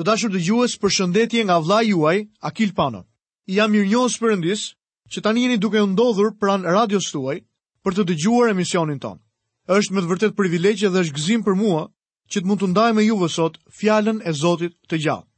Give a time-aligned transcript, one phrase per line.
[0.00, 2.16] Të dashur dëgjues, përshëndetje nga vllai juaj
[2.48, 3.02] Akil Pano.
[3.52, 4.60] Jam mirënjohës Perëndis
[5.12, 7.34] që tani jeni duke u ndodhur pranë radios tuaj
[7.84, 9.18] për të dëgjuar emisionin ton.
[9.68, 11.82] Është me të vërtet privilegj dhe është gëzim për mua
[12.32, 15.28] që të mund të ndaj me juve sot fjalën e Zotit të gjallë.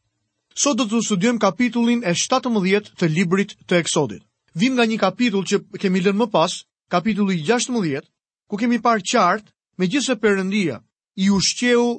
[0.63, 4.23] Sot do të studiojmë kapitullin e 17 të librit të Eksodit.
[4.63, 6.55] Vim nga një kapitull që kemi lënë më pas,
[6.95, 8.07] kapitulli 16,
[8.47, 10.79] ku kemi parë qartë me gjithë se përëndia
[11.19, 11.97] i ushqeu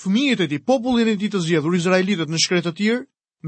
[0.00, 2.98] fëmijët e ti, popullin e ti të zgjedhur, izraelitët në shkretë të tir,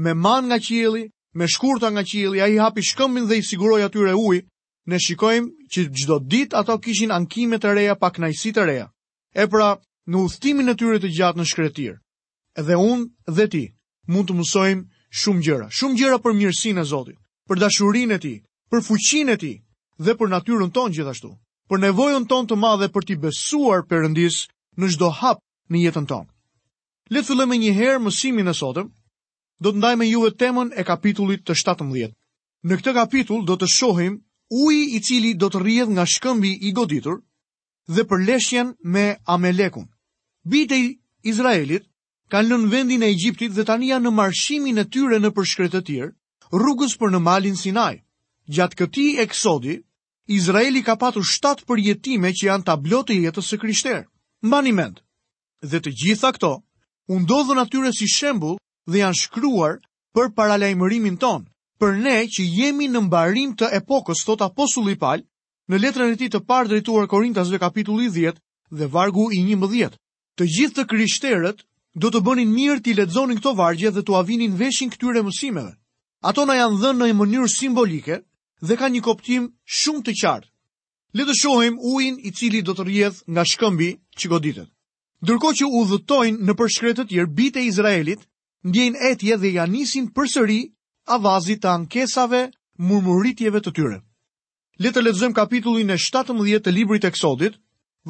[0.03, 1.03] me man nga qielli,
[1.37, 4.45] me shkurta nga qielli, ai hapi shkëmbin dhe i siguroi atyre ujë.
[4.89, 8.87] Ne shikojmë që çdo ditë ato kishin ankime të reja pa kënaqësi të reja.
[9.37, 9.75] E pra,
[10.09, 11.97] në udhtimin e tyre të gjatë në shkretë të
[12.59, 13.63] Edhe unë dhe ti
[14.09, 14.87] mund të mësojmë
[15.21, 18.37] shumë gjëra, shumë gjëra për mirësinë e Zotit, për dashurinë e tij,
[18.71, 19.55] për fuqinë e tij
[20.03, 21.29] dhe për natyrën tonë gjithashtu
[21.69, 24.43] për nevojën tonë të madhe për t'i besuar përëndis
[24.81, 25.37] në shdo hap
[25.69, 26.25] në jetën tonë.
[27.15, 28.89] Le të një herë mësimin e sotëm.
[29.65, 32.11] Do të ndajmë juve temën e kapitullit të 17.
[32.69, 34.19] Në këtë kapitull do të shohim
[34.65, 37.17] uji i cili do të rrjedh nga shkëmbi i goditur
[37.95, 39.87] dhe përleshjen me Amalekun.
[40.53, 40.87] Bite i
[41.33, 41.89] Izraelit
[42.31, 45.81] kanë lënë vendin e Egjiptit dhe tani janë në marshimin e tyre në përshkret të
[45.89, 46.13] tjerë,
[46.61, 47.95] rrugës për në Malin Sinai.
[48.57, 49.79] Gjatë këtij eksodi,
[50.37, 54.05] Izraeli ka patur shtatë përjetime që janë tablo jetës së Krishterë.
[54.47, 55.01] Mbani mend,
[55.71, 56.53] dhe të gjitha këto
[57.11, 58.57] u ndodhën atyre si shembull
[58.91, 59.77] dhe janë shkruar
[60.15, 61.41] për paralajmërimin ton.
[61.81, 65.23] Për ne që jemi në mbarim të epokës thot apostulli Paul
[65.69, 68.37] në letrën e tij të parë drejtuar Korintasve kapitulli 10
[68.79, 69.97] dhe vargu i 11.
[70.37, 71.65] Të gjithë të krishterët
[72.03, 75.73] do të bënin mirë ti lexonin këto vargje dhe t'u avinin veshin këtyre mësimeve.
[76.29, 78.17] Ato na janë dhënë në një mënyrë simbolike
[78.67, 79.49] dhe kanë një kuptim
[79.79, 80.47] shumë të qartë.
[81.17, 84.69] Le të shohim ujin i cili do të rrjedh nga shkëmbi që goditet.
[85.27, 88.21] Dërko që u dhëtojnë në përshkretët tjerë bitë e Izraelit,
[88.71, 90.59] ndjejnë etje dhe janisin përsëri
[91.15, 92.39] avazit të ankesave
[92.91, 93.97] murmuritjeve të tyre.
[94.85, 97.59] Letë të letëzëm kapitullin e 17 të librit e kësodit,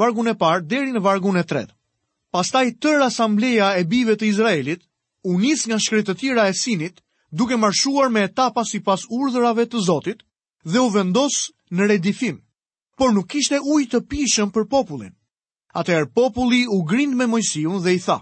[0.03, 1.73] vargun e parë deri në vargun e tretë.
[2.38, 4.83] Pastaj tërë asambleja e bive të Izraelit,
[5.33, 7.01] unis nga shkretët tjera e sinit,
[7.39, 10.22] duke marshuar me etapa si pas urdhërave të Zotit
[10.73, 11.41] dhe u vendos
[11.73, 12.38] në redifim,
[12.97, 15.16] por nuk ishte ujtë të pishëm për popullin.
[15.78, 18.18] Atëherë populli u grind me Mojsiu dhe i tha,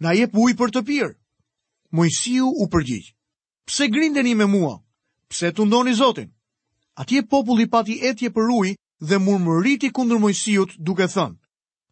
[0.00, 1.10] na jep ujë për të pirë.
[1.98, 3.10] Mojsiu u përgjigj,
[3.68, 4.76] pse grindeni me mua,
[5.28, 6.30] pse të ndoni Zotin?
[7.02, 8.72] Atje populli pati etje për ujë
[9.08, 11.36] dhe murmëriti kundër Mojsiut duke thënë,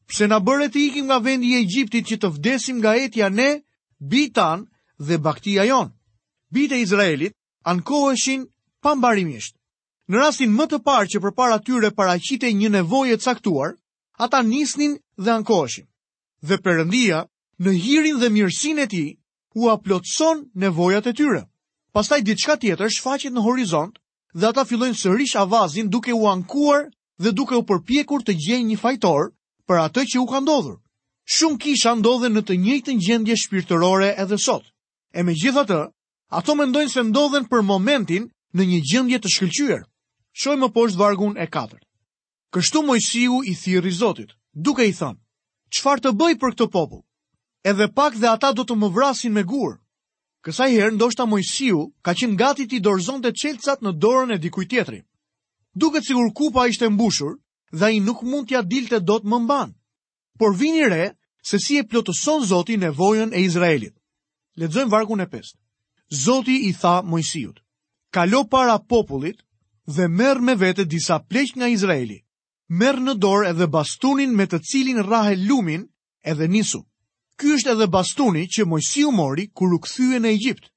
[0.09, 3.49] pse na bëre të ikim nga vendi i Egjiptit që të vdesim nga etja ne,
[4.15, 4.65] bitan
[5.07, 5.93] dhe baktia jon.
[6.55, 7.33] Bitë e Izraelit
[7.73, 8.47] ankoheshin
[8.83, 9.59] pambarimisht.
[10.09, 13.75] Në rastin më të parë që përpara tyre paraqitej një nevojë e caktuar,
[14.19, 15.87] ata nisnin dhe ankoheshin.
[16.49, 17.25] Dhe Perëndia
[17.65, 19.09] në hirin dhe mirësinë e tij
[19.59, 21.43] u aplotson nevojat e tyre.
[21.93, 23.95] Pastaj diçka tjetër shfaqet në horizont
[24.35, 26.89] dhe ata fillojnë sërish avazin duke u ankuar
[27.23, 29.31] dhe duke u përpjekur të gjejnë një fajtor
[29.67, 30.77] për atë që u ka ndodhur.
[31.35, 34.63] Shumë kisha ndodhen në të njëjtën gjendje shpirtërore edhe sot.
[35.17, 35.81] E me gjitha të,
[36.31, 39.81] ato mendojnë se ndodhen për momentin në një gjendje të shkëllqyër.
[40.41, 41.47] Shojmë poshtë vargun e
[42.55, 44.31] Kështu Mojsiu i thirri Zotit,
[44.67, 45.19] duke i thënë:
[45.77, 47.03] "Çfarë të bëj për këtë popull?
[47.73, 49.75] Edhe pak dhe ata do të më vrasin me gur."
[50.47, 55.01] Kësaj herë ndoshta Mojsiu ka qenë gati të dorëzonte çelcat në dorën e dikujt tjetri.
[55.83, 57.33] Duket sikur kupa ishte mbushur
[57.79, 59.71] dhe ai nuk mund t'ia dilte dot më mban.
[60.39, 61.05] Por vini re
[61.49, 63.95] se si e plotëson Zoti nevojën e Izraelit.
[64.61, 65.43] Lexojmë vargun e 5.
[66.25, 67.57] Zoti i tha Mojsiut:
[68.15, 69.39] "Kalo para popullit
[69.97, 72.19] dhe merr me vete disa pleq nga Izraeli,
[72.69, 75.85] merë në dorë edhe bastunin me të cilin rahe lumin
[76.23, 76.81] edhe nisu.
[77.37, 80.71] Ky është edhe bastuni që Mojsiu mori kur u kthye në Egjipt.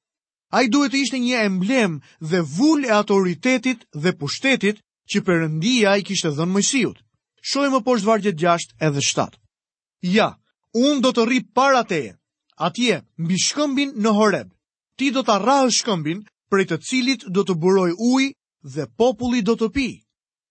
[0.51, 4.79] Ai duhet të ishte një emblem dhe vull e autoritetit dhe pushtetit
[5.11, 6.97] që Perëndia i kishte dhënë Mojsiut.
[7.41, 9.39] Shohim më poshtë vargjet 6 edhe 7.
[10.01, 10.33] Ja,
[10.75, 12.15] unë do të rri para teje.
[12.57, 14.49] Atje mbi shkëmbin në Horeb.
[14.99, 18.33] Ti do të rahë shkëmbin prej të cilit do të buroj ujë
[18.75, 19.87] dhe populli do të pi.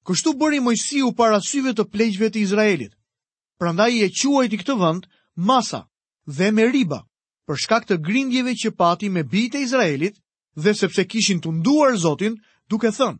[0.08, 2.94] Kështu bëri Mojsiu para syve të plejqve të Izraelit.
[3.60, 5.02] Pranda i e quajti këtë vënd,
[5.48, 5.82] Masa
[6.36, 7.02] dhe Meriba,
[7.48, 10.16] për shkak të grindjeve që pati me bitë e Izraelit
[10.64, 12.38] dhe sepse kishin të nduar Zotin
[12.72, 13.18] duke thënë.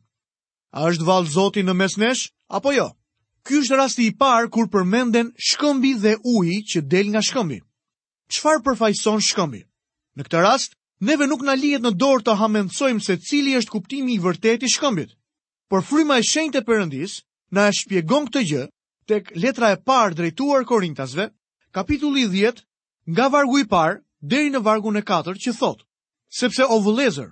[0.81, 2.23] A është vallë Zotin në mesnesh,
[2.57, 2.89] apo jo?
[3.45, 7.61] Ky është rasti i parë kur përmenden shkëmbi dhe uji që del nga shkëmbi.
[8.33, 9.61] Çfarë përfaqëson shkëmbi?
[10.17, 10.73] Në këtë rast,
[11.09, 14.75] neve nuk na lihet në dorë të hamendsojmë se cili është kuptimi i vërtetë i
[14.77, 15.18] shkëmbit.
[15.71, 17.13] Por fryma e shenjtë e Perëndis
[17.57, 18.63] na e shpjegon këtë gjë
[19.11, 21.27] tek letra e parë drejtuar Korintasve,
[21.77, 22.63] kapitulli 10,
[23.13, 23.99] nga vargu i parë
[24.33, 25.85] deri në vargun e katërt që thotë:
[26.39, 27.29] Sepse o vëllezër,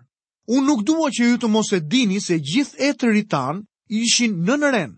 [0.57, 3.63] un nuk dua që ju të mos e dini se gjithë etrit tan
[4.03, 4.93] ishin në nënren,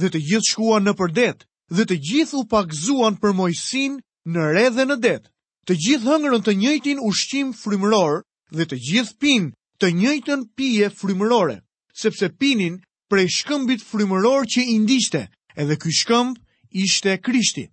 [0.00, 1.44] dhe të gjithë shkuan në përdet,
[1.76, 3.98] dhe të gjithë u pagzuan për mojsin
[4.32, 5.18] në re dhe në det.
[5.66, 8.14] Të gjithë hëngrën të njëjtin ushqim frymëror
[8.56, 9.48] dhe të gjithë pinë
[9.80, 11.58] të njëjtën pije frymërore
[12.00, 12.80] sepse pinin
[13.10, 15.22] prej shkëmbit frymëror që i ndiqte,
[15.62, 16.36] edhe ky shkëmb
[16.84, 17.64] ishte Krishti.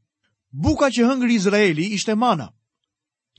[0.66, 2.48] Buka që hëngri Izraeli ishte mana,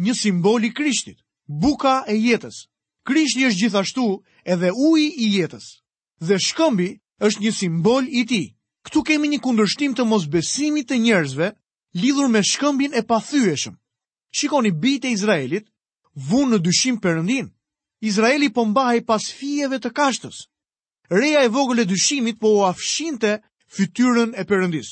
[0.05, 2.56] një simbol i Krishtit, buka e jetës.
[3.06, 4.06] Krishti është gjithashtu
[4.55, 5.64] edhe uji i jetës.
[6.26, 6.88] Dhe shkëmbi
[7.26, 8.46] është një simbol i tij.
[8.87, 11.49] Ktu kemi një kundërshtim të mosbesimit të njerëzve
[12.02, 13.76] lidhur me shkëmbin e pathyeshëm.
[14.38, 15.67] Shikoni bijtë e Izraelit,
[16.31, 17.50] vunë në dyshim perëndin.
[18.11, 20.46] Izraeli po mbahej pas fijeve të kashtës
[21.12, 23.32] reja e vogël e dyshimit po u afshinte
[23.76, 24.91] fytyrën e Perëndis.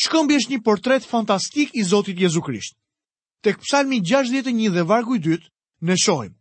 [0.00, 2.74] Shkëmbi është një portret fantastik i Zotit Jezu Krisht.
[3.44, 5.48] Tek Psalmi 61 dhe vargu i dytë
[5.86, 6.34] ne shohim: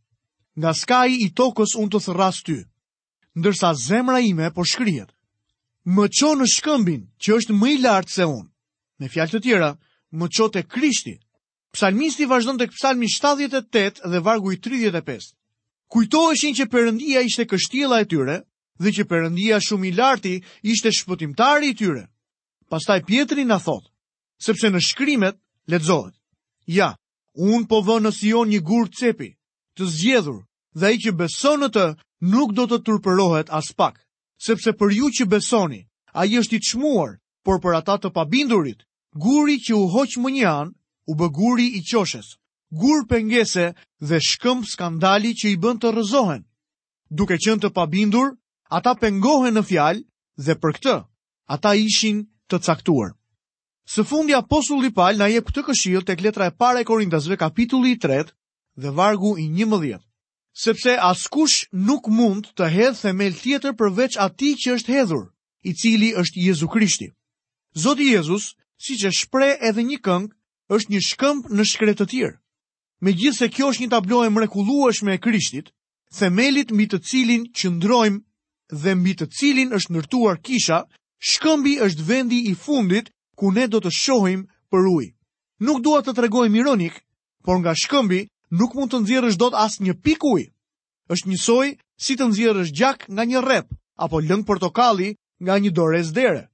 [0.60, 2.60] Nga skaji i tokës unë të thrras ty,
[3.40, 5.12] ndërsa zemra ime po shkrihet.
[5.96, 8.50] Më çon në shkëmbin që është më i lartë se unë.
[9.00, 9.72] Me fjalë të tjera,
[10.18, 11.16] më çon te Krishti.
[11.76, 15.36] Psalmisti vazhdon tek Psalmi 78 dhe vargu i 35.
[15.92, 18.38] Kujtoheshin që Perëndia ishte kështjella e tyre,
[18.82, 20.34] dhe që përëndia shumë i larti
[20.64, 22.06] ishte shpëtimtari i tyre.
[22.70, 23.84] Pastaj Pietri na thot,
[24.46, 25.38] sepse në shkrimet
[25.68, 26.14] lexohet:
[26.68, 26.96] Ja,
[27.34, 29.30] un po vë në Sion një gur cepi,
[29.76, 30.42] të zgjedhur,
[30.76, 31.86] dhe ai që beson në të
[32.32, 34.00] nuk do të turpërohet as pak,
[34.38, 35.82] sepse për ju që besoni,
[36.14, 38.84] ai është i çmuar, por për ata të pabindurit,
[39.14, 40.74] guri që u hoqë më një an,
[41.08, 42.36] u bë guri i qoshes,
[42.72, 46.42] gur pengese dhe shkëmb skandali që i bën të rrëzohen.
[47.12, 48.34] Duke qenë të pabindur,
[48.74, 50.02] Ata pengohen në fjalë
[50.46, 50.96] dhe për këtë
[51.56, 53.12] ata ishin të caktuar.
[53.86, 57.94] Së fundi apostulli Paul na jep këtë këshill tek letra e parë e Korintasve kapitulli
[58.06, 58.24] 3
[58.82, 60.02] dhe vargu i 11.
[60.64, 65.28] Sepse askush nuk mund të hedhë themel tjetër përveç atij që është hedhur,
[65.64, 67.12] i cili është Jezu Krishti.
[67.78, 70.32] Zoti Jezus, siç e shpreh edhe një këngë,
[70.76, 72.36] është një shkëmb në shkretë të tjerë.
[73.06, 75.70] Megjithse kjo është një tablo e mrekullueshme e Krishtit,
[76.10, 78.22] themelit mbi të cilin qëndrojmë
[78.72, 80.84] dhe mbi të cilin është ndërtuar kisha,
[81.22, 85.14] shkëmbi është vendi i fundit ku ne do të shohim për ujë.
[85.66, 87.00] Nuk dua të tregoj mironik,
[87.46, 88.28] por nga shkëmbi
[88.58, 90.50] nuk mund të nxjerrësh dot as një pik ujë.
[91.10, 91.68] Është njësoj
[92.02, 93.68] si të nxjerrësh gjak nga një rrep
[94.02, 95.14] apo lëng portokalli
[95.44, 96.50] nga një dorez dere.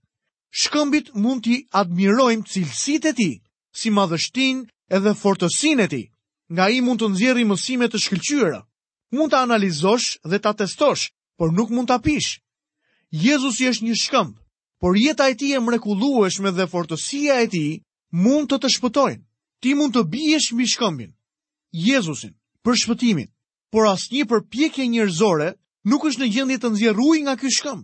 [0.52, 3.32] Shkëmbit mund t'i admirojmë cilësit e ti,
[3.72, 6.04] si madhështin edhe fortësin e ti.
[6.52, 8.60] Nga i mund të nëzjeri mësime të shkëllqyra.
[9.16, 11.08] Mund të analizosh dhe të testosh
[11.42, 12.30] por nuk mund ta pish.
[13.26, 14.34] Jezusi është një shkëmb,
[14.82, 17.72] por jeta e tij e mrekullueshme dhe fortësia e tij
[18.24, 19.24] mund të të shpëtojnë.
[19.66, 21.12] Ti mund të biesh mbi shkëmbin,
[21.88, 23.30] Jezusin, për shpëtimin,
[23.74, 25.48] por asnjë përpjekje njerëzore
[25.90, 27.84] nuk është në gjendje të nxjerrë ujë nga ky shkëmb.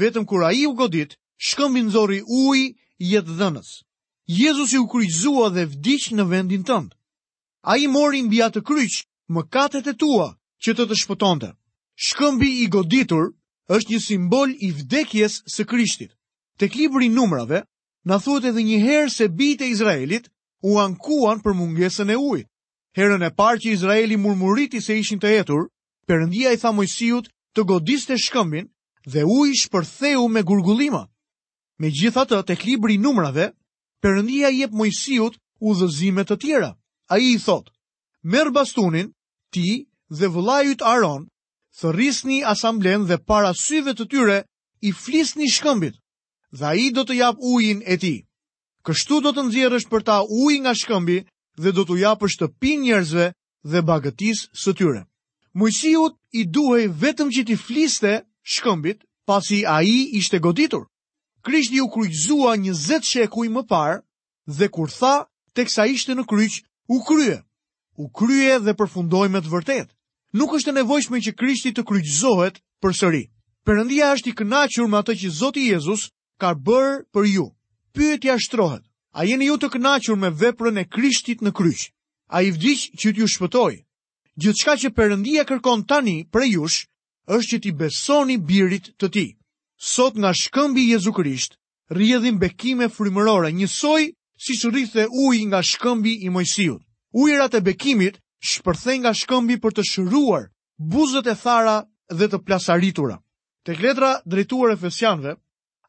[0.00, 1.14] Vetëm kur ai u godit,
[1.46, 2.66] shkëmbi nxorri ujë
[3.12, 3.86] jetë Jezus
[4.42, 6.90] Jezusi u kryqëzua dhe vdiq në vendin tënd.
[7.72, 10.28] Ai mori mbi atë kryq mëkatet e tua
[10.62, 11.50] që të të shpëtonte.
[12.06, 13.24] Shkëmbi i goditur
[13.74, 16.12] është një simbol i vdekjes së Krishtit.
[16.62, 17.64] Tek libri i numrave
[18.06, 20.28] na thuhet edhe një herë se bijtë e Izraelit
[20.62, 22.46] u ankuan për mungesën e ujit.
[22.98, 25.66] Herën e parë që Izraeli murmuriti se ishin të hetur,
[26.08, 28.70] Perëndia i tha Mojsiut të godiste shkëmbin
[29.12, 31.02] dhe uji shpërtheu me gurgullima.
[31.82, 33.50] Megjithatë, tek libri i numrave,
[34.02, 35.34] Perëndia jep Mojsiut
[35.68, 36.70] udhëzime të tjera.
[37.12, 37.70] Ai i thot:
[38.22, 39.10] "Merr bastunin
[39.52, 39.66] ti
[40.18, 41.26] dhe vëllai Aron"
[41.80, 44.38] thërrisni asamblen dhe para syve të tyre
[44.82, 45.94] i flisni shkëmbit
[46.58, 48.14] dhe a i do të jap ujin e ti.
[48.86, 51.18] Kështu do të nëzirësh për ta uj nga shkëmbi
[51.62, 53.26] dhe do të japë shtëpi njerëzve
[53.70, 55.02] dhe bagëtis së tyre.
[55.58, 58.12] Mujësijut i duhej vetëm që ti fliste
[58.54, 60.84] shkëmbit pasi a i ishte goditur.
[61.44, 63.96] Krishti u kryqzua një zetë shekuj më parë
[64.58, 65.16] dhe kur tha,
[65.56, 66.54] teksa ishte në kryq,
[66.94, 67.38] u krye.
[67.96, 69.92] U krye dhe përfundoj me të vërtetë
[70.32, 73.22] nuk është e nevojshme që Krishti të kryqëzohet për sëri.
[73.66, 76.02] Perëndia është i kënaqur me atë që Zoti Jezus
[76.40, 77.46] ka bërë për ju.
[77.94, 78.82] Pyetja shtrohet.
[79.16, 81.88] A jeni ju të kënaqur me veprën e Krishtit në kryq?
[82.28, 83.74] A i vdiq që t'ju shpëtoj?
[84.40, 86.84] Gjithçka që Perëndia kërkon tani për jush
[87.34, 89.30] është që ti besoni birit të tij.
[89.78, 91.56] Sot nga shkëmbi Jezu Krisht
[91.90, 94.02] rrjedhin bekime frymërore, njësoj
[94.44, 96.82] si rrithte uji nga shkëmbi i Mojsiut.
[97.22, 100.44] Ujërat e bekimit shpërthej nga shkëmbi për të shëruar
[100.92, 101.76] buzët e thara
[102.18, 103.18] dhe të plasaritura.
[103.66, 105.34] Tek letra drejtuar Efesianëve,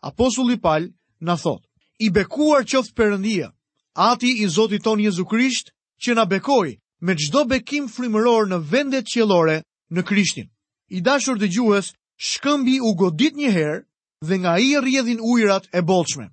[0.02, 0.90] apostulli Paul
[1.22, 1.62] na thot:
[2.00, 3.52] I bekuar qoftë Perëndia,
[3.96, 5.72] Ati i Zotit ton Jezu Krisht,
[6.04, 10.48] që na bekoi me çdo bekim frymëror në vendet qiellore në Krishtin.
[10.90, 13.84] I dashur dëgjues, shkëmbi u godit një herë
[14.28, 16.28] dhe nga i rrjedhin ujrat e bolshme.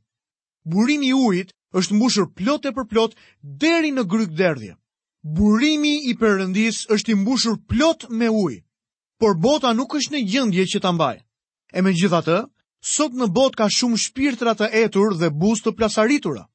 [0.64, 3.12] Burimi i ujit është mbushur plot e për plot
[3.62, 4.75] deri në gryk derdhje
[5.26, 8.61] burimi i përëndis është imbushur plot me ujë,
[9.18, 11.16] por bota nuk është në gjëndje që të mbaj.
[11.75, 12.38] E me gjitha të,
[12.95, 16.47] sot në bot ka shumë shpirtra të etur dhe bus të plasaritura.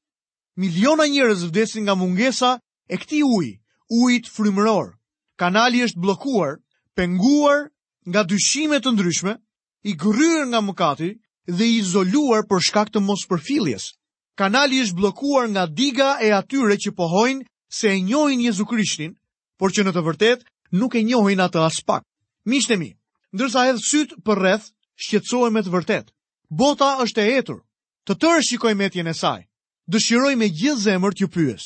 [0.56, 2.56] Miliona njërës vdesin nga mungesa
[2.88, 3.46] e këti uj,
[3.92, 4.96] ujt frymëror.
[5.36, 6.56] Kanali është blokuar,
[6.96, 7.68] penguar
[8.08, 9.36] nga dyshime të ndryshme,
[9.82, 11.10] i gryrë nga mëkati
[11.58, 13.92] dhe i izoluar për shkak të mos përfiljes.
[14.38, 19.16] Kanali është blokuar nga diga e atyre që pohojnë se e njohin Jezu Krishtin,
[19.56, 20.42] por që në të vërtet
[20.78, 22.04] nuk e njohin atë as pak.
[22.44, 22.90] Miqtë mi,
[23.32, 24.66] ndërsa edhe syt për rreth
[25.00, 26.12] shqetësohen me të vërtet.
[26.50, 27.60] Bota është e etur,
[28.02, 29.46] Të tërë shikoj metjen e saj.
[29.86, 31.62] Dëshiroj me gjithë zemër t'ju pyes.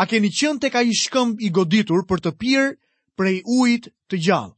[0.00, 2.70] A keni qenë tek ai shkëmb i goditur për të pirë
[3.18, 4.56] prej ujit të gjallë?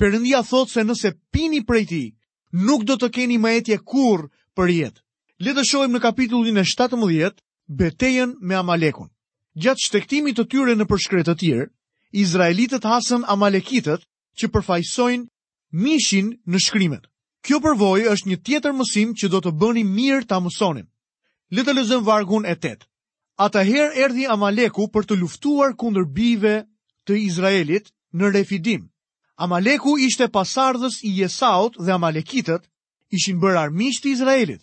[0.00, 2.08] Perëndia thotë se nëse pini prej tij,
[2.56, 5.00] nuk do të keni më etje kurr për jetë.
[5.44, 7.36] Le të shohim në kapitullin e 17
[7.80, 9.12] betejën me Amalekun.
[9.64, 11.66] Gjatë shtektimit të tyre në përshkretë të tjerë,
[12.22, 14.02] Izraelitet hasën Amalekitet
[14.40, 17.06] që përfajsojnë mishin në shkrimet.
[17.46, 20.84] Kjo përvoj është një tjetër mësim që do të bëni mirë të amësonim.
[21.56, 22.84] Lëtë lezëm vargun e tetë.
[23.46, 26.52] Ata herë erdi Amaleku për të luftuar kundër bive
[27.08, 28.84] të Izraelit në refidim.
[29.46, 32.68] Amaleku ishte pasardhës i Jesaut dhe Amalekitet
[33.20, 34.62] ishin bërë armisht të Izraelit.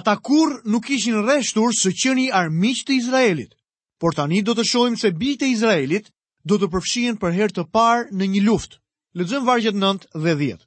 [0.00, 3.52] Ata kur nuk ishin reshtur së qëni armisht të Izraelit
[4.02, 6.08] por tani do të shohim se bitë e Izraelit
[6.50, 8.80] do të përfshien për herë të parë në një luftë.
[9.20, 10.64] Lexojmë vargjet 9 dhe 10.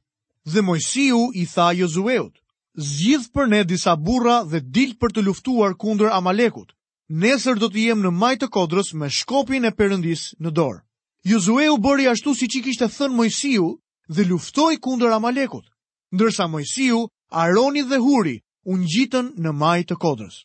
[0.54, 2.36] Dhe Mojsiu i tha Josueut:
[2.89, 6.70] "Zgjidh për ne disa burra dhe dil për të luftuar kundër Amalekut.
[7.25, 10.80] Nesër do të jem në majtë të Kodrës me shkopin e Perëndis në dorë."
[11.32, 13.65] Josueu bëri ashtu siç i kishte thënë Mojsiu
[14.15, 15.65] dhe luftoi kundër Amalekut.
[16.15, 17.04] Ndërsa Mojsiu,
[17.44, 20.38] Aroni dhe Huri u ngjitën në majtë të Kodrës.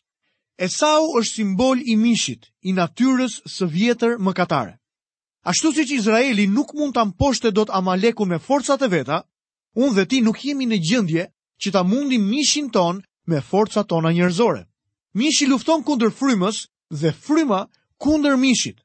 [0.61, 4.75] Esau është simbol i mishit, i natyrës së vjetër më katare.
[5.49, 9.17] Ashtu si që Izraeli nuk mund të mposhte do të amaleku me forcat e veta,
[9.73, 11.23] unë dhe ti nuk jemi në gjëndje
[11.65, 13.01] që ta mundi mishin ton
[13.31, 14.61] me forcat tona njërzore.
[15.17, 16.59] Mishi lufton kundër frymës
[17.01, 17.63] dhe fryma
[18.01, 18.77] kundër mishit.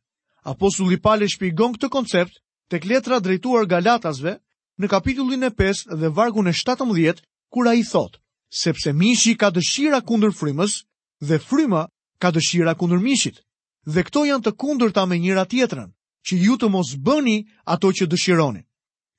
[0.49, 2.41] Apostulli Pale shpigon këtë koncept
[2.73, 4.39] tek letra drejtuar Galatasve
[4.81, 7.21] në kapitullin e 5 dhe vargun e 17
[7.53, 8.19] kur ai thotë,
[8.65, 10.86] Sepse mishi ka dëshira kundër frymës,
[11.21, 13.41] dhe fryma ka dëshira kundër mishit.
[13.87, 15.89] Dhe këto janë të kundërta me njëra tjetrën,
[16.27, 18.63] që ju të mos bëni ato që dëshironi.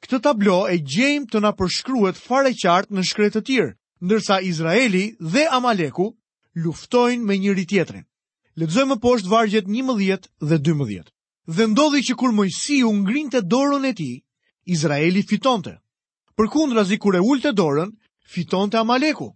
[0.03, 3.73] Këtë tablo e gjejmë të na përshkruhet fare qartë në shkretë të tjerë,
[4.05, 6.13] ndërsa Izraeli dhe Amaleku
[6.53, 8.05] luftojnë me njëri tjetrin.
[8.57, 11.07] Lexojmë poshtë vargjet 11 dhe 12.
[11.55, 12.91] Dhe ndodhi që kur Mojsiu
[13.31, 14.21] të dorën e tij,
[14.65, 15.79] Izraeli fitonte.
[16.37, 17.89] Përkundrazi kur e ulte dorën,
[18.27, 19.33] fitonte Amaleku.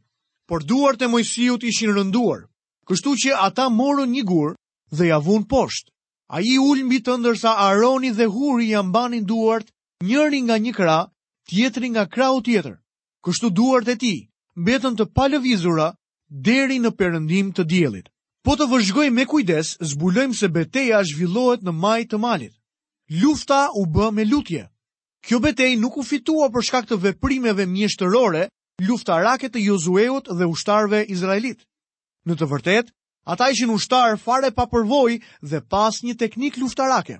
[0.48, 2.51] Por duart e Mojsiut ishin rënduar.
[2.90, 4.54] Kështu që ata morën një gur
[4.98, 5.90] dhe ja vun poshtë.
[6.36, 9.70] A i ullën mbi të ndërsa Aroni dhe Huri janë banin duart
[10.08, 10.98] njëri nga një kra,
[11.50, 12.76] tjetëri nga u tjetër.
[13.26, 14.16] Kështu duart e ti,
[14.62, 15.90] mbetën të palëvizura
[16.48, 18.08] deri në përëndim të djelit.
[18.46, 22.56] Po të vëzhgoj me kujdes, zbulojmë se beteja zhvillohet në maj të malit.
[23.22, 24.64] Lufta u bë me lutje.
[25.28, 28.48] Kjo betej nuk u fitua për shkak të veprimeve mjeshtërore,
[28.88, 31.60] lufta raket të Jozueut dhe ushtarve Izraelit.
[32.30, 32.90] Në të vërtet,
[33.34, 35.16] ata ishin ushtar fare pa përvoj
[35.50, 37.16] dhe pas një teknik luftarake.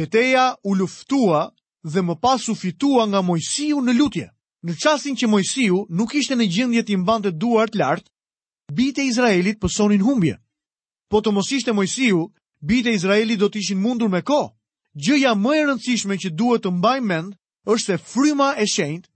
[0.00, 1.44] Beteja u luftua
[1.92, 4.26] dhe më pas u fitua nga Mojsiu në lutje.
[4.66, 8.10] Në qasin që Mojsiu nuk ishte në gjendje të imbante duart lartë,
[8.78, 10.36] bite Izraelit pësonin humbje.
[11.10, 12.26] Po të mos ishte Mojsiu,
[12.60, 14.40] bite Izraelit do të ishin mundur me ko.
[14.94, 17.34] Gjëja më e rëndësishme që duhet të mbaj mend
[17.74, 19.06] është se fryma e shenjt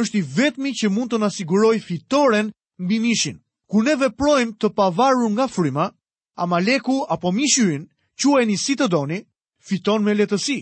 [0.00, 3.40] është i vetmi që mund të nësiguroj fitoren mbi mishin.
[3.74, 5.88] Kur ne veprojmë të pavarur nga fryma,
[6.44, 7.88] Amaleku apo Mishuin,
[8.22, 9.16] quajeni si të doni,
[9.70, 10.54] fiton me lehtësi.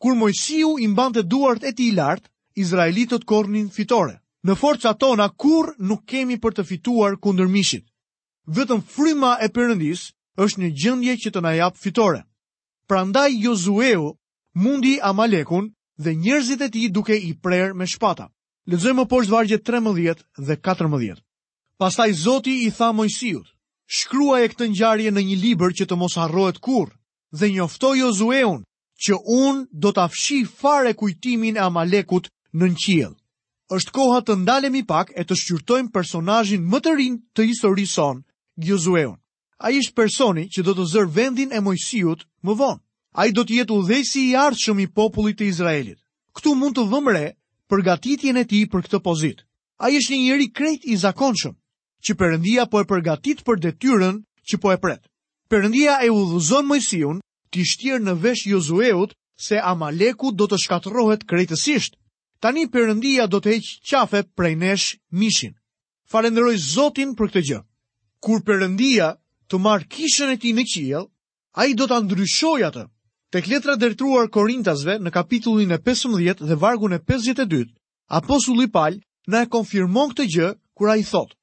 [0.00, 2.26] Kur Mojsiu i mbante duart e tij lart,
[2.64, 4.18] izraelitët korrnin fitore.
[4.44, 7.86] Në forcat tona kurr nuk kemi për të fituar kundër Mishit.
[8.56, 10.02] Vetëm fryma e Perëndis
[10.44, 12.20] është një gjendje që të na jap fitore.
[12.90, 14.04] Prandaj Josueu
[14.64, 18.28] mundi Amalekun dhe njerëzit e tij duke i prerë me shpata.
[18.70, 21.24] Lexojmë poshtë vargje 13 dhe 14.
[21.80, 23.46] Pastaj Zoti i tha Mojsiut,
[23.98, 26.90] shkruaj e këtë njarje në një liber që të mos harrojt kur,
[27.38, 28.58] dhe njoftoj o zueun,
[29.04, 33.08] që unë do të afshi fare kujtimin e amalekut në në qilë.
[33.76, 38.20] Êshtë koha të ndalemi pak e të shqyrtojmë personajin më të rinë të histori son,
[38.60, 39.16] Gjozueun.
[39.64, 42.82] A ishtë personi që do të zërë vendin e Mojsiut më vonë.
[43.20, 45.96] A i do të jetë udhesi i ardhshëm i popullit të Izraelit.
[46.36, 47.24] Këtu mund të dhëmre
[47.72, 49.40] përgatitjen e ti për këtë pozit.
[49.80, 51.56] A i është një njëri krejt i zakonshëm,
[52.06, 55.02] që Perëndia po e përgatit për detyrën që po e pret.
[55.52, 57.18] Perëndia e udhëzon Mojsiun
[57.52, 59.12] të shtirë në vesh Josueut
[59.46, 61.96] se Amaleku do të shkatërrohet krejtësisht.
[62.40, 64.86] Tani Perëndia do të heqë qafe prej nesh
[65.20, 65.54] mishin.
[66.10, 67.58] Falenderoj Zotin për këtë gjë.
[68.24, 69.10] Kur Perëndia
[69.50, 71.06] të marr kishën e tij në qiell,
[71.60, 72.84] ai do ta ndryshojë atë.
[73.34, 77.68] Tek letra drejtuar Korintasve në kapitullin e 15 dhe vargun e 52,
[78.20, 78.98] apostulli Paul
[79.30, 81.36] na e konfirmon këtë gjë kur ai thotë: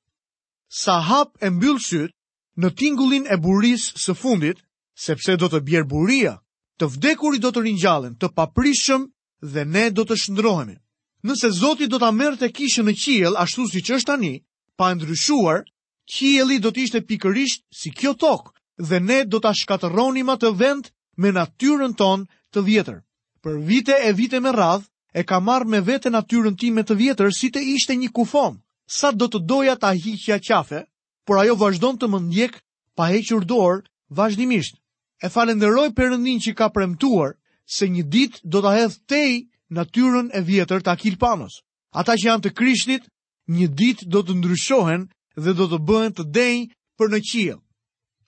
[1.02, 2.12] hap e mbyll syt
[2.58, 4.58] në tingullin e buris së fundit,
[4.98, 6.36] sepse do të bjerë buria,
[6.80, 9.08] të vdekurit do të rinjallin, të paprishëm
[9.42, 10.76] dhe ne do të shëndrohemi.
[11.24, 14.34] Nëse Zoti do ta merrte të kishën në qiell ashtu siç është tani,
[14.78, 15.64] pa ndryshuar,
[16.06, 18.52] qielli do të ishte pikërisht si kjo tokë
[18.90, 23.00] dhe ne do ta shkatërronim atë vend me natyrën tonë të vjetër.
[23.44, 24.88] Për vite e vite me radhë
[25.20, 29.12] e ka marrë me vete natyrën time të vjetër si të ishte një kufom sa
[29.12, 30.86] do të doja ta hiqja qafe,
[31.28, 32.54] por ajo vazhdon të më ndjek
[32.96, 33.84] pa hequr dorë
[34.16, 34.80] vazhdimisht.
[35.24, 39.32] E falenderoj Perëndin që ka premtuar se një ditë do ta hedh tej
[39.76, 41.60] natyrën e vjetër të Akil Panos.
[41.92, 43.04] Ata që janë të Krishtit,
[43.52, 45.04] një ditë do të ndryshohen
[45.36, 46.60] dhe do të bëhen të denj
[46.98, 47.60] për në qiell.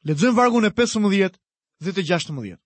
[0.07, 1.37] Lexojmë vargun e 15
[1.83, 2.57] dhe të 16.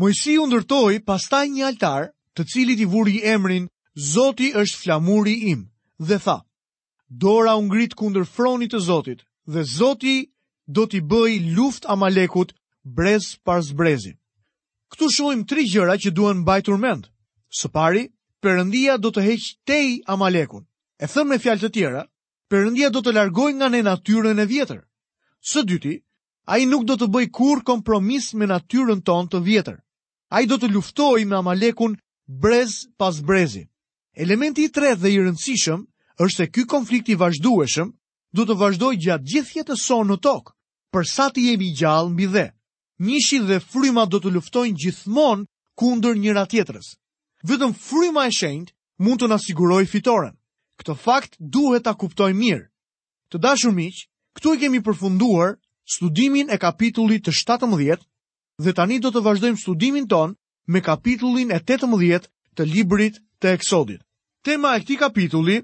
[0.00, 3.68] Mojsiu ndërtoi pastaj një altar, të cilit i vuri emrin
[4.12, 5.66] Zoti është flamuri im,
[6.00, 6.38] dhe tha:
[7.12, 10.16] dora ungrit kundër fronit të Zotit, dhe Zoti
[10.66, 14.16] do t'i bëj luft Amalekut brez par zbrezi.
[14.92, 17.04] Këtu shohim tri gjëra që duhen mbajtur mend.
[17.52, 18.08] Së pari,
[18.42, 20.64] Perëndia do të heq tej Amalekun.
[20.98, 22.00] E thëmë me fjalë të tjera,
[22.50, 24.80] Perëndia do të largojë nga ne natyrën e vjetër.
[25.50, 25.94] Së dyti,
[26.50, 29.76] ai nuk do të bëj kur kompromis me natyrën tonë të vjetër.
[30.34, 31.94] Ai do të luftojë me Amalekun
[32.26, 33.62] brez pas brezi.
[34.24, 35.80] Elementi i tretë dhe i rëndësishëm
[36.20, 37.88] është se ky konflikt i vazhdueshëm
[38.36, 40.52] do të vazhdojë gjatë gjithë jetës sonë në tokë,
[40.92, 42.46] për sa të jemi gjallë mbi dhe.
[43.02, 45.44] Njëshi dhe fryma do të luftojnë gjithmonë
[45.80, 46.92] kundër njëra tjetrës.
[47.48, 48.72] Vetëm fryma e shenjtë
[49.02, 50.36] mund të na sigurojë fitoren.
[50.78, 52.66] Këtë fakt duhet ta kuptojmë mirë.
[53.32, 54.04] Të dashur miq,
[54.36, 55.56] këtu i kemi përfunduar
[55.92, 58.06] studimin e kapitullit të 17
[58.62, 60.36] dhe tani do të vazhdojmë studimin ton
[60.70, 64.00] me kapitullin e 18 të librit të Eksodit.
[64.46, 65.58] Tema e këtij kapitulli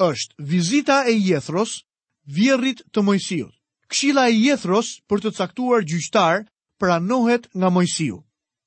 [0.00, 1.84] është vizita e jethros,
[2.26, 3.52] vjerrit të Mojsiut.
[3.92, 6.46] Kshila e jethros për të caktuar gjyqtar
[6.80, 8.22] pranohet nga Mojsiu.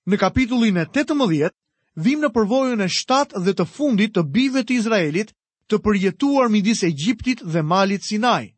[0.06, 1.50] Në kapitullin e 18,
[1.98, 5.32] vim në përvojën e 7 dhe të fundit të bive të Izraelit
[5.68, 8.54] të përjetuar midis Egjiptit dhe Malit Sinai.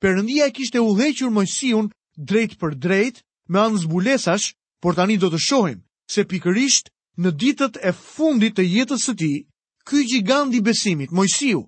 [0.00, 5.38] Perëndia e kishte udhëhequr Mojsiun drejt për drejt me anë zbulesash, por tani do të
[5.48, 5.80] shohim
[6.10, 6.88] se pikërisht
[7.20, 9.38] në ditët e fundit të jetës së tij,
[9.86, 11.64] ky gjigant i besimit, Mojsiu,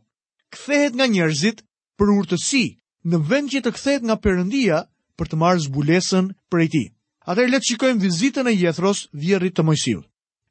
[0.52, 1.62] kthehet nga njerëzit
[1.98, 2.64] për urtësi,
[3.08, 4.82] në vend që të kthehet nga Perëndia
[5.18, 6.86] për të marrë zbulesën prej tij.
[7.26, 10.04] Atëherë le të shikojmë vizitën e Jethros, vjerrit të Mojsiut.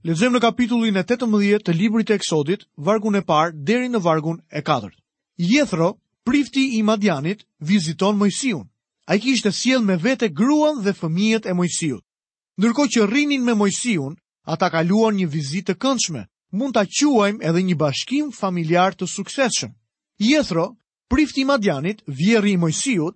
[0.08, 4.40] Lexojmë në kapitullin e 18 të librit të Eksodit, vargun e parë deri në vargun
[4.50, 4.98] e katërt.
[5.38, 5.92] Jethro,
[6.26, 8.66] prifti i Madianit, viziton Mojsiun.
[9.08, 12.04] Ai kishte sjellë me vete gruan dhe fëmijët e Mojsiut.
[12.58, 14.16] Ndërkohë që rrinin me Mojsiun,
[14.50, 19.72] ata kaluan një vizitë të këndshme, mund ta quajmë edhe një bashkim familjar të suksesshëm.
[20.24, 20.76] Jethro,
[21.10, 23.16] prifti Madianit, vjeri i Mojsiut,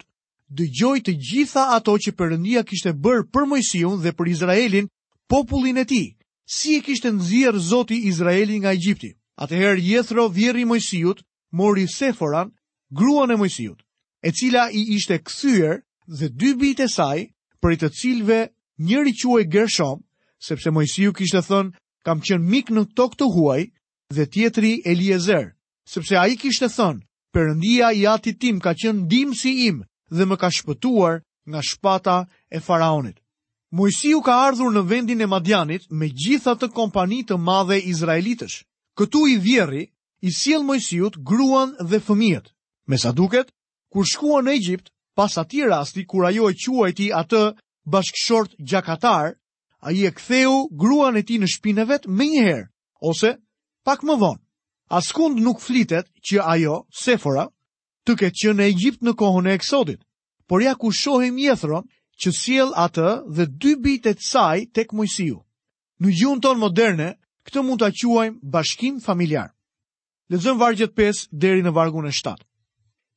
[0.58, 4.88] dëgjoj të gjitha ato që përëndia kishte bërë për Mojsiun dhe për Izraelin,
[5.30, 6.02] popullin e ti,
[6.50, 9.12] si e kishte nëzirë zoti Izraelin nga Egjipti.
[9.38, 11.22] Atëherë Jethro, vjeri i Mojsiut,
[11.60, 12.50] mori Seforan,
[12.90, 13.86] gruan e Mojsiut,
[14.26, 17.28] e cila i ishte këthyër dhe dy bit e saj
[17.62, 18.40] për i të cilve
[18.82, 20.02] njëri quaj Gershom,
[20.48, 21.70] sepse Mojsiu kishte thënë,
[22.06, 23.62] kam qenë mik në tokë të huaj
[24.14, 25.54] dhe tjetri Eliezer
[25.86, 27.02] sepse a i kishtë thënë,
[27.36, 29.78] përëndia i ati tim ka qënë dim si im
[30.16, 31.16] dhe më ka shpëtuar
[31.50, 32.18] nga shpata
[32.50, 33.18] e faraonit.
[33.76, 38.58] Mojësiu ka ardhur në vendin e Madianit me gjitha të kompani të madhe izraelitësh.
[38.98, 39.84] Këtu i vjerri,
[40.22, 42.48] i siel Mojësiu gruan dhe fëmijët.
[42.88, 43.52] Me sa duket,
[43.92, 47.42] kur shkuan në Egjipt, pas ati rasti kur ajo e quajti atë
[47.92, 49.36] bashkëshort gjakatar,
[49.86, 52.66] a i e ktheu gruan e ti në shpinevet me njëherë,
[53.02, 53.36] ose
[53.86, 54.45] pak më vonë.
[54.90, 57.48] Askund nuk flitet që ajo, Sefora,
[58.06, 60.02] të ketë qenë në Egjipt në kohën e Eksodit.
[60.48, 61.88] Por ja ku shohim jethron
[62.22, 65.40] që siel atë dhe dy bijtë të saj tek Mojsiu.
[66.00, 67.10] Në gjuhën tonë moderne,
[67.50, 69.50] këtë mund ta quajmë bashkim familjar.
[70.30, 72.38] Lexojmë vargjet 5 deri në vargun e 7.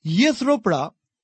[0.04, 0.80] Jethro pra,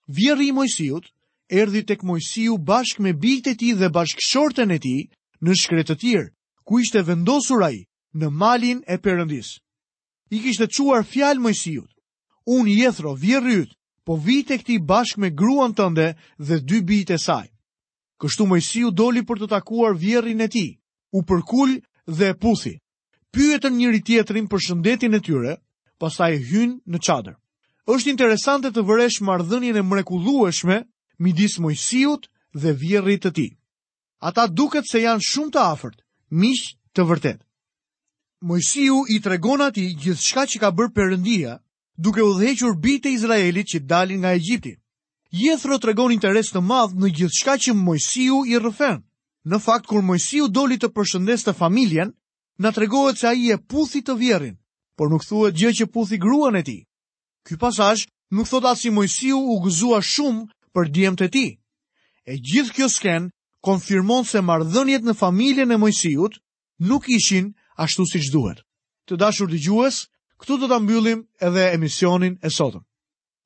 [0.09, 1.09] vjerri i Mojsiut,
[1.49, 5.03] erdhi tek Mojsiu bashkë me bijtë e tij dhe bashkëshorten e tij
[5.45, 6.27] në shkretë të
[6.65, 9.64] ku ishte vendosur ai në malin e Perëndisë
[10.35, 11.91] i kishte quar fjalë mëjësijut,
[12.51, 13.71] Unë jethro, vjerryt,
[14.05, 17.47] po vite këti bashkë me gruan tënde dhe dy bitë e saj.
[18.21, 20.67] Kështu Mojsiu doli për të takuar vjerrin e ti,
[21.17, 22.75] u përkull dhe e puthi.
[23.33, 25.55] Pyetën njëri tjetërin për shëndetin e tyre,
[25.99, 27.39] pastaj hynë në qadër.
[27.95, 30.79] Êshtë interesante të vëresh mardhënjën e mrekulueshme
[31.25, 32.29] midis Mojsiut
[32.61, 33.49] dhe vjerrit të ti.
[34.21, 37.44] Ata duket se janë shumë të afërt, mishë të vërtet.
[38.43, 41.55] Mojësiu i tregon ati gjithë shka që ka bërë përëndia,
[41.97, 44.75] duke u dhequr bitë e Izraelit që dalin nga Egjipti.
[45.33, 49.03] Jethro tregon interes të madhë në gjithë shka që Mojësiu i rëfen.
[49.45, 52.13] Në fakt, kur Mojësiu doli të përshëndes të familjen,
[52.59, 54.57] në tregohet që aji e puthi të vjerin,
[54.97, 56.79] por nuk thuhet gjë që puthi gruan e ti.
[57.47, 61.47] Ky pasash nuk thot atë si Mojësiu u gëzua shumë për djemë të ti.
[62.27, 63.29] E gjithë kjo sken
[63.65, 66.41] konfirmon se mardhënjet në familjen e të
[66.91, 68.59] nuk ishin ashtu si që duhet.
[69.09, 69.97] Të dashur të gjues,
[70.43, 72.85] këtu të të mbyllim edhe emisionin e sotëm.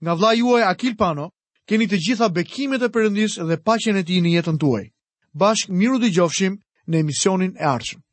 [0.05, 1.29] Nga vla juaj Akil Pano,
[1.69, 4.85] keni të gjitha bekimet e përëndis dhe pacjen e ti një jetën tuaj.
[5.41, 8.05] Bashk miru të gjofshim në emisionin e arqëm.